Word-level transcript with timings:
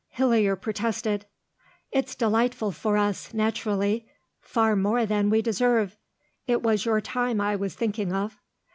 Hillier 0.09 0.55
protested. 0.55 1.27
"It's 1.91 2.15
delightful 2.15 2.71
for 2.71 2.97
us, 2.97 3.35
naturally 3.35 4.07
far 4.39 4.75
more 4.75 5.05
than 5.05 5.29
we 5.29 5.43
deserve. 5.43 5.95
It 6.47 6.63
was 6.63 6.85
your 6.85 7.01
time 7.01 7.39
I 7.39 7.55
was 7.55 7.75
thinking 7.75 8.11
of." 8.11 8.39